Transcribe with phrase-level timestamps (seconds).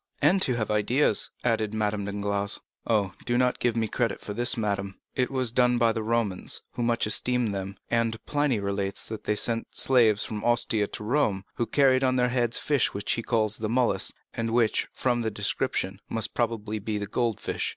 [0.19, 2.59] "And to have ideas," added Madame Danglars.
[2.87, 6.63] "Oh, do not give me credit for this, madame; it was done by the Romans,
[6.71, 11.43] who much esteemed them, and Pliny relates that they sent slaves from Ostia to Rome,
[11.57, 15.29] who carried on their heads fish which he calls the mulus, and which, from the
[15.29, 17.69] description, must probably be the goldfish.